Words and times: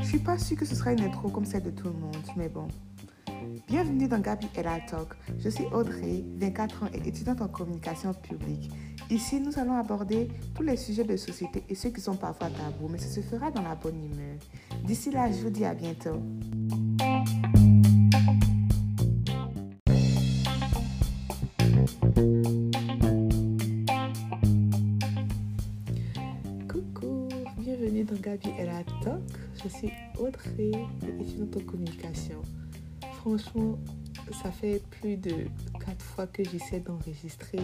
Je 0.00 0.04
suis 0.04 0.18
pas 0.18 0.38
sûre 0.38 0.56
que 0.56 0.64
ce 0.64 0.76
sera 0.76 0.92
une 0.92 1.00
intro 1.00 1.28
comme 1.28 1.44
celle 1.44 1.64
de 1.64 1.70
tout 1.70 1.88
le 1.88 1.94
monde, 1.94 2.16
mais 2.36 2.48
bon. 2.48 2.68
Bienvenue 3.66 4.06
dans 4.06 4.20
Gabi 4.20 4.46
Ella 4.54 4.78
Talk. 4.88 5.08
Je 5.38 5.48
suis 5.48 5.64
Audrey, 5.72 6.24
24 6.36 6.84
ans 6.84 6.88
et 6.94 7.08
étudiante 7.08 7.42
en 7.42 7.48
communication 7.48 8.14
publique. 8.14 8.70
Ici, 9.10 9.40
nous 9.40 9.58
allons 9.58 9.76
aborder 9.76 10.28
tous 10.54 10.62
les 10.62 10.76
sujets 10.76 11.02
de 11.04 11.16
société 11.16 11.64
et 11.68 11.74
ceux 11.74 11.90
qui 11.90 12.00
sont 12.00 12.14
parfois 12.14 12.50
tabous, 12.50 12.88
mais 12.88 12.98
ce 12.98 13.08
se 13.08 13.20
fera 13.20 13.50
dans 13.50 13.62
la 13.62 13.74
bonne 13.74 14.04
humeur. 14.04 14.36
D'ici 14.84 15.10
là, 15.10 15.28
je 15.30 15.42
vous 15.42 15.50
dis 15.50 15.64
à 15.64 15.74
bientôt. 15.74 16.22
Coucou, 26.76 27.26
bienvenue 27.56 28.04
dans 28.04 28.16
Gabi 28.16 28.50
Ella 28.58 28.84
Talk. 29.02 29.22
Je 29.64 29.66
suis 29.66 29.90
Audrey, 30.18 30.72
étudiante 31.08 31.56
en 31.56 31.60
communication. 31.60 32.42
Franchement, 33.14 33.78
ça 34.42 34.50
fait 34.50 34.82
plus 34.90 35.16
de 35.16 35.46
quatre 35.82 36.04
fois 36.04 36.26
que 36.26 36.44
j'essaie 36.44 36.80
d'enregistrer 36.80 37.60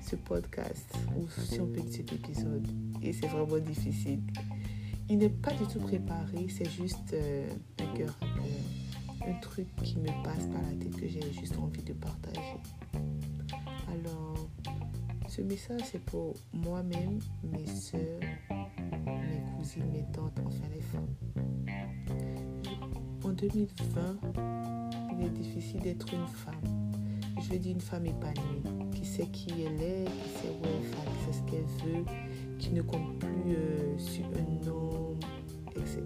ce 0.00 0.14
podcast, 0.14 0.96
ou 1.16 1.28
si 1.28 1.58
on 1.58 1.66
peut 1.66 1.80
dire 1.80 1.92
cet 1.92 2.12
épisode, 2.12 2.68
et 3.02 3.12
c'est 3.12 3.26
vraiment 3.26 3.58
difficile. 3.58 4.20
Il 5.10 5.18
n'est 5.18 5.28
pas 5.28 5.50
du 5.50 5.66
tout 5.66 5.80
préparé, 5.80 6.46
c'est 6.56 6.70
juste 6.70 7.12
euh, 7.14 7.50
un 7.80 7.96
cœur 7.96 8.16
cœur, 8.16 9.26
un 9.26 9.40
truc 9.40 9.66
qui 9.82 9.98
me 9.98 10.06
passe 10.22 10.46
par 10.46 10.62
la 10.62 10.78
tête 10.78 10.94
que 10.94 11.08
j'ai 11.08 11.32
juste 11.32 11.58
envie 11.58 11.82
de 11.82 11.94
partager. 11.94 12.38
Alors, 13.88 14.21
ce 15.34 15.40
message 15.40 15.80
c'est 15.90 16.04
pour 16.04 16.34
moi-même, 16.52 17.18
mes 17.42 17.66
soeurs, 17.66 18.20
mes 18.50 19.56
cousines, 19.56 19.90
mes 19.90 20.04
tantes, 20.12 20.38
enfin 20.44 20.68
les 20.74 20.82
femmes. 20.82 21.14
En 23.24 23.30
2020, 23.30 24.18
il 25.12 25.24
est 25.24 25.30
difficile 25.30 25.80
d'être 25.80 26.12
une 26.12 26.26
femme. 26.26 26.92
Je 27.40 27.50
veux 27.50 27.58
dire 27.58 27.72
une 27.72 27.80
femme 27.80 28.04
épanouie, 28.04 28.90
qui 28.94 29.06
sait 29.06 29.26
qui 29.28 29.48
elle 29.62 29.80
est, 29.80 30.04
qui 30.04 30.28
sait 30.28 30.50
où 30.50 30.66
elle 30.66 30.90
va, 30.90 31.10
qui 31.10 31.24
sait 31.24 31.38
ce 31.38 31.50
qu'elle 31.50 31.88
veut, 31.88 32.04
qui 32.58 32.70
ne 32.72 32.82
compte 32.82 33.18
plus 33.18 33.56
euh, 33.56 33.98
sur 33.98 34.26
un 34.26 34.68
homme, 34.68 35.18
etc. 35.70 36.02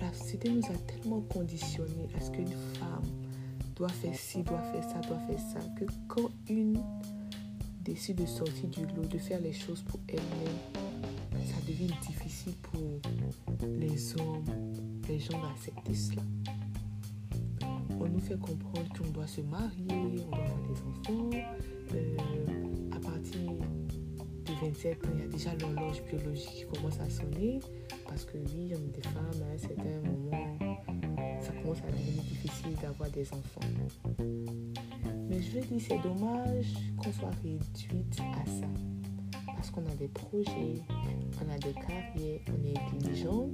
La 0.00 0.12
société 0.12 0.50
nous 0.50 0.66
a 0.66 0.76
tellement 0.78 1.20
conditionnés 1.20 2.08
à 2.16 2.20
ce 2.20 2.32
qu'une 2.32 2.48
femme 2.48 3.23
doit 3.76 3.88
faire 3.88 4.14
ci, 4.14 4.42
doit 4.42 4.62
faire 4.72 4.84
ça, 4.84 5.00
doit 5.00 5.18
faire 5.18 5.38
ça, 5.38 5.60
que 5.76 5.84
quand 6.08 6.30
une 6.48 6.80
décide 7.82 8.20
de 8.20 8.26
sortir 8.26 8.68
du 8.68 8.86
lot, 8.86 9.06
de 9.06 9.18
faire 9.18 9.40
les 9.40 9.52
choses 9.52 9.82
pour 9.82 10.00
elle-même, 10.08 11.44
ça 11.46 11.56
devient 11.66 11.92
difficile 12.06 12.54
pour 12.62 12.80
les 13.66 14.14
hommes, 14.20 14.44
les 15.08 15.18
gens 15.18 15.40
d'accepter 15.42 15.94
cela. 15.94 16.22
On 18.00 18.08
nous 18.08 18.20
fait 18.20 18.38
comprendre 18.38 18.88
qu'on 18.96 19.10
doit 19.10 19.26
se 19.26 19.40
marier, 19.40 19.86
on 19.90 20.08
doit 20.08 20.38
avoir 20.38 20.58
des 20.62 20.80
enfants. 20.82 21.30
Euh, 21.94 22.16
à 22.92 22.98
partir 22.98 23.40
de 23.40 24.66
27 24.66 25.04
ans, 25.04 25.08
il 25.14 25.20
y 25.20 25.22
a 25.22 25.26
déjà 25.26 25.54
l'horloge 25.56 26.02
biologique 26.04 26.50
qui 26.50 26.66
commence 26.66 27.00
à 27.00 27.08
sonner. 27.10 27.60
Parce 28.06 28.24
que 28.24 28.36
oui, 28.38 28.52
il 28.56 28.68
y 28.68 28.74
a 28.74 28.78
des 28.78 29.02
femmes 29.02 29.42
à 29.52 29.53
d'avoir 32.84 33.08
des 33.10 33.26
enfants. 33.32 33.60
Mais 35.26 35.40
je 35.40 35.58
veux 35.58 35.60
dire, 35.62 35.80
c'est 35.80 36.02
dommage 36.02 36.74
qu'on 36.98 37.12
soit 37.12 37.30
réduite 37.42 38.20
à 38.20 38.44
ça. 38.44 38.66
Parce 39.46 39.70
qu'on 39.70 39.86
a 39.86 39.94
des 39.94 40.08
projets, 40.08 40.82
on 41.40 41.50
a 41.50 41.58
des 41.58 41.72
carrières, 41.72 42.40
on 42.50 42.62
est 42.62 42.78
intelligente, 42.78 43.52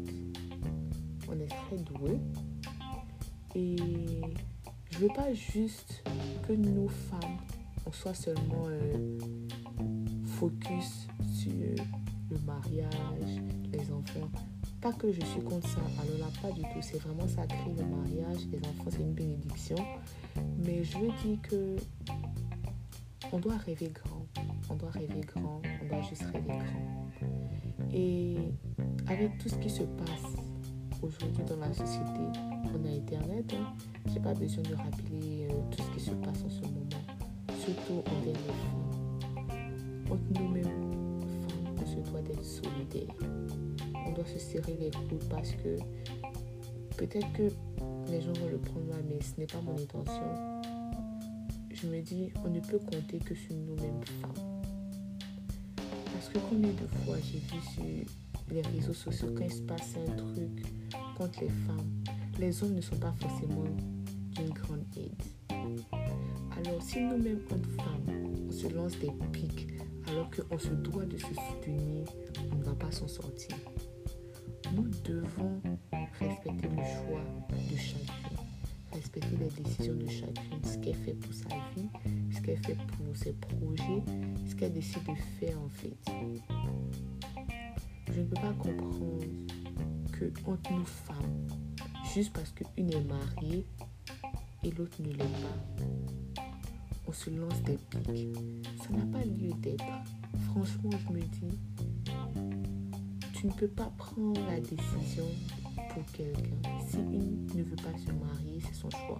on 1.29 1.39
est 1.39 1.47
très 1.47 1.77
doué. 1.77 2.19
Et 3.55 3.77
je 4.91 4.99
veux 4.99 5.15
pas 5.15 5.33
juste 5.33 6.03
que 6.49 6.53
nous 6.53 6.89
femmes, 6.89 7.39
on 7.87 7.93
soit 7.93 8.15
seulement 8.15 8.67
euh, 8.67 9.19
focus 10.25 11.07
sur 11.33 11.53
le 11.53 12.39
mariage, 12.45 13.41
les 13.73 13.93
enfants. 13.93 14.29
Pas 14.81 14.93
que 14.93 15.13
je 15.13 15.21
suis 15.21 15.43
contre 15.43 15.69
ça, 15.69 15.81
alors 16.01 16.19
là, 16.19 16.27
pas 16.41 16.51
du 16.53 16.63
tout. 16.63 16.81
C'est 16.81 16.99
vraiment 16.99 17.29
sacré 17.29 17.71
le 17.77 17.85
mariage, 17.85 18.47
les 18.51 18.59
enfants, 18.61 18.91
c'est 18.91 19.01
une 19.01 19.13
bénédiction. 19.13 19.77
Mais 20.65 20.83
je 20.83 20.99
veux 20.99 21.13
dire 21.23 21.39
que 21.43 21.77
on 23.33 23.39
doit 23.39 23.57
rêver 23.59 23.93
grand. 23.93 24.27
On 24.71 24.75
doit 24.75 24.91
rêver 24.91 25.21
grand. 25.21 25.61
On 25.83 25.87
doit 25.87 26.03
juste 26.09 26.23
rêver 26.33 26.49
grand. 26.49 27.09
Et 27.93 28.37
avec 29.07 29.37
tout 29.39 29.49
ce 29.49 29.57
qui 29.57 29.69
se 29.69 29.83
passe 29.83 30.33
aujourd'hui 31.03 31.45
dans 31.45 31.57
la 31.57 31.73
société, 31.73 32.21
on 32.75 32.85
a 32.85 32.91
Internet. 32.91 33.53
Hein. 33.55 33.75
J'ai 34.07 34.21
pas 34.21 34.35
besoin 34.35 34.63
de 34.63 34.75
rappeler 34.75 35.49
euh, 35.51 35.61
tout 35.71 35.83
ce 35.83 35.91
qui 35.91 36.01
se 36.01 36.11
passe 36.13 36.43
en 36.45 36.51
ce 36.51 36.63
moment. 36.63 36.89
Surtout 37.59 38.03
envers 38.11 38.33
les 38.33 38.35
femmes. 38.35 38.81
Doit 42.11 42.23
d'être 42.23 42.45
solidaires. 42.45 43.15
On 44.07 44.13
doit 44.13 44.27
se 44.27 44.39
serrer 44.39 44.77
les 44.79 44.91
coudes 44.91 45.29
parce 45.29 45.53
que 45.53 45.77
peut-être 46.97 47.33
que 47.33 47.49
les 48.11 48.21
gens 48.21 48.33
vont 48.33 48.49
le 48.49 48.59
prendre 48.59 48.87
mal, 48.87 49.05
mais 49.09 49.21
ce 49.21 49.39
n'est 49.39 49.47
pas 49.47 49.61
mon 49.61 49.75
intention. 49.75 50.61
Je 51.71 51.87
me 51.87 52.01
dis, 52.01 52.31
on 52.45 52.51
ne 52.51 52.61
peut 52.61 52.79
compter 52.79 53.19
que 53.19 53.35
sur 53.35 53.55
nous-mêmes 53.55 54.05
femmes. 54.21 54.63
Parce 56.13 56.29
que 56.29 56.39
combien 56.51 56.71
de 56.71 56.87
fois 57.05 57.17
j'ai 57.23 57.39
vu 57.39 57.61
sur 57.75 58.55
les 58.55 58.63
réseaux 58.63 58.93
sociaux 58.93 59.29
quand 59.37 59.51
se 59.51 59.63
passe 59.63 59.95
un 59.97 60.17
truc 60.17 60.67
contre 61.17 61.41
les 61.41 61.49
femmes, 61.49 62.05
les 62.39 62.63
hommes 62.63 62.75
ne 62.75 62.81
sont 62.81 62.99
pas 62.99 63.15
forcément 63.21 63.65
d'une 64.33 64.51
grande 64.51 64.85
aide. 64.97 65.23
Alors 66.59 66.83
si 66.83 67.01
nous-mêmes, 67.01 67.41
hommes 67.51 67.65
femmes, 67.77 68.47
on 68.49 68.53
se 68.53 68.69
lance 68.69 68.99
des 68.99 69.13
pics 69.33 69.69
alors 70.11 70.31
qu'on 70.31 70.59
se 70.59 70.71
doit 70.71 71.05
de 71.05 71.17
se 71.17 71.27
soutenir, 71.27 72.05
on 72.53 72.57
ne 72.57 72.65
va 72.65 72.75
pas 72.75 72.91
s'en 72.91 73.07
sortir. 73.07 73.57
Nous 74.75 74.89
devons 75.05 75.61
respecter 76.19 76.69
le 76.69 76.77
choix 76.77 77.25
de 77.51 77.77
chacune, 77.77 78.37
respecter 78.93 79.37
les 79.39 79.63
décisions 79.63 79.95
de 79.95 80.09
chacune, 80.09 80.65
ce 80.65 80.79
qu'elle 80.79 80.95
fait 80.95 81.15
pour 81.15 81.33
sa 81.33 81.49
vie, 81.77 81.89
ce 82.33 82.41
qu'elle 82.41 82.59
fait 82.59 82.77
pour 82.77 83.17
ses 83.17 83.33
projets, 83.33 84.03
ce 84.49 84.55
qu'elle 84.55 84.73
décide 84.73 85.05
de 85.05 85.15
faire 85.39 85.61
en 85.61 85.69
fait. 85.69 85.97
Je 88.13 88.21
ne 88.21 88.27
peux 88.27 88.35
pas 88.35 88.53
comprendre 88.59 89.25
que 90.13 90.33
entre 90.47 90.73
nous 90.73 90.85
femmes, 90.85 91.47
juste 92.15 92.33
parce 92.33 92.51
qu'une 92.51 92.93
est 92.93 93.05
mariée 93.05 93.67
et 94.65 94.71
l'autre 94.73 95.01
ne 95.01 95.11
l'est 95.11 95.17
pas, 95.17 96.43
on 97.11 97.13
se 97.13 97.31
lance 97.31 97.61
des 97.63 97.77
pics. 97.77 98.37
Ça 98.79 98.91
n'a 98.91 99.05
pas 99.07 99.25
lieu 99.25 99.51
d'être. 99.59 99.85
Franchement, 100.51 100.91
je 101.09 101.13
me 101.13 101.21
dis, 101.21 101.59
tu 103.35 103.47
ne 103.49 103.53
peux 103.53 103.67
pas 103.67 103.91
prendre 103.99 104.41
la 104.47 104.61
décision 104.61 105.27
pour 105.93 106.05
quelqu'un. 106.13 106.57
Si 106.89 106.99
une 106.99 107.47
ne 107.53 107.65
veut 107.65 107.77
pas 107.77 107.99
se 107.99 108.13
marier, 108.13 108.61
c'est 108.65 108.75
son 108.75 108.91
choix. 108.91 109.19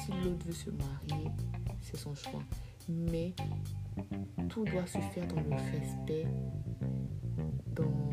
Si 0.00 0.10
l'autre 0.24 0.44
veut 0.44 0.52
se 0.52 0.70
marier, 0.70 1.30
c'est 1.82 1.96
son 1.96 2.16
choix. 2.16 2.42
Mais 2.88 3.32
tout 4.48 4.64
doit 4.64 4.86
se 4.86 4.98
faire 4.98 5.28
dans 5.28 5.40
le 5.40 5.50
respect, 5.50 6.26
dans, 7.76 8.10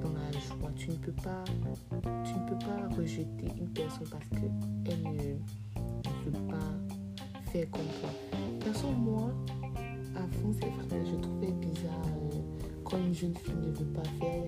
dans 0.00 0.12
la 0.12 0.30
joie. 0.30 0.70
Tu 0.76 0.90
ne 0.90 0.96
peux 0.96 1.12
pas, 1.12 1.42
tu 2.24 2.34
ne 2.34 2.48
peux 2.48 2.58
pas 2.58 2.88
rejeter 2.96 3.48
une 3.58 3.70
personne 3.70 4.08
parce 4.08 4.28
qu'elle 4.28 5.02
ne, 5.02 5.10
ne 5.10 6.30
veut 6.30 6.46
pas 6.46 6.91
comme 7.60 7.86
toi. 8.00 8.10
Personne, 8.60 8.96
moi, 8.96 9.30
avant, 10.16 10.52
c'est 10.54 10.70
vrai, 10.88 11.04
je 11.04 11.16
trouvais 11.16 11.52
bizarre 11.52 12.06
euh, 12.32 12.38
quand 12.84 12.96
une 12.96 13.14
jeune 13.14 13.34
fille 13.34 13.54
ne 13.54 13.72
veut 13.72 13.92
pas 13.92 14.02
faire, 14.20 14.44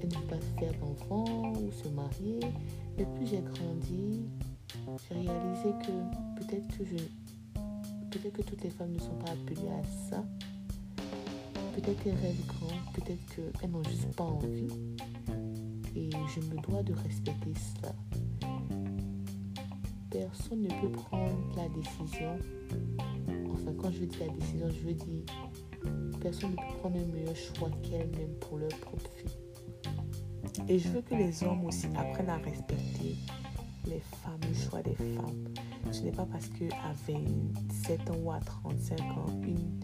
elle 0.00 0.08
ne 0.08 0.14
veut 0.14 0.26
pas 0.28 0.60
faire 0.60 0.72
d'enfant 0.80 1.52
ou 1.54 1.72
se 1.72 1.88
marier. 1.88 2.40
Mais 2.96 3.04
plus 3.16 3.26
j'ai 3.26 3.40
grandi, 3.42 4.26
j'ai 5.08 5.14
réalisé 5.14 5.70
que 5.84 6.40
peut-être 6.40 6.78
que 6.78 6.84
je 6.84 6.96
peut-être 8.10 8.32
que 8.32 8.42
toutes 8.42 8.62
les 8.62 8.70
femmes 8.70 8.92
ne 8.92 9.00
sont 9.00 9.16
pas 9.24 9.32
appelées 9.32 9.68
à 9.68 10.10
ça. 10.10 10.24
Peut-être 11.74 12.02
qu'elles 12.02 12.14
rêvent 12.14 12.46
grand, 12.46 12.92
peut-être 12.94 13.58
qu'elles 13.60 13.70
n'ont 13.70 13.84
juste 13.84 14.14
pas 14.14 14.24
envie. 14.24 14.68
Et 15.94 16.10
je 16.10 16.40
me 16.40 16.60
dois 16.62 16.82
de 16.82 16.94
respecter 16.94 17.52
cela. 17.54 17.94
Personne 20.18 20.62
ne 20.62 20.68
peut 20.80 20.92
prendre 20.92 21.36
la 21.56 21.68
décision. 21.68 22.38
Enfin, 23.52 23.72
quand 23.78 23.90
je 23.90 24.04
dis 24.04 24.18
la 24.18 24.28
décision, 24.28 24.66
je 24.70 24.86
veux 24.86 24.94
dire 24.94 25.24
personne 26.22 26.52
ne 26.52 26.56
peut 26.56 26.78
prendre 26.80 26.96
un 26.98 27.12
meilleur 27.12 27.36
choix 27.36 27.70
qu'elle-même 27.82 28.34
pour 28.40 28.56
leur 28.58 28.70
propre 28.80 29.10
vie. 29.24 30.64
Et 30.68 30.78
je 30.78 30.88
veux 30.88 31.02
que 31.02 31.14
les 31.14 31.44
hommes 31.44 31.66
aussi 31.66 31.86
apprennent 31.94 32.30
à 32.30 32.38
respecter 32.38 33.16
les 33.86 34.00
femmes, 34.00 34.40
le 34.48 34.54
choix 34.54 34.82
des 34.82 34.94
femmes. 34.94 35.48
Ce 35.92 36.00
n'est 36.00 36.12
pas 36.12 36.26
parce 36.26 36.48
qu'à 36.48 36.92
27 37.06 38.10
ans 38.10 38.16
ou 38.24 38.32
à 38.32 38.40
35 38.40 39.00
ans, 39.00 39.26
une 39.42 39.80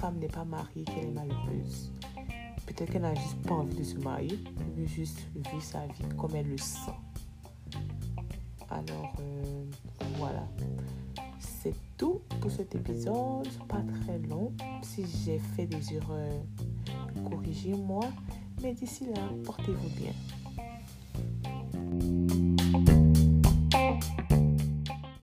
femme 0.00 0.18
n'est 0.18 0.28
pas 0.28 0.44
mariée 0.44 0.84
qu'elle 0.84 1.08
est 1.08 1.12
malheureuse. 1.12 1.92
Peut-être 2.66 2.92
qu'elle 2.92 3.02
n'a 3.02 3.14
juste 3.14 3.42
pas 3.42 3.54
envie 3.54 3.76
de 3.76 3.84
se 3.84 3.96
marier, 3.98 4.38
elle 4.58 4.82
veut 4.82 4.86
juste 4.86 5.20
vivre 5.34 5.62
sa 5.62 5.86
vie 5.86 6.16
comme 6.16 6.34
elle 6.34 6.48
le 6.48 6.58
sent. 6.58 6.90
Alors, 8.70 9.14
euh, 9.20 9.64
voilà. 10.18 10.46
C'est 11.38 11.74
tout 11.96 12.20
pour 12.40 12.50
cet 12.50 12.74
épisode, 12.74 13.48
pas 13.68 13.82
très 14.02 14.18
long. 14.18 14.52
Si 14.82 15.04
j'ai 15.24 15.38
fait 15.38 15.66
des 15.66 15.94
erreurs, 15.94 16.42
corrigez-moi. 17.28 18.04
Mais 18.62 18.72
d'ici 18.72 19.06
là, 19.06 19.22
portez-vous 19.44 19.90
bien. 19.96 20.12